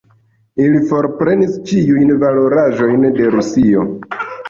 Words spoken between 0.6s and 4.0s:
Ili forprenis ĉiujn valoraĵojn de Rusio.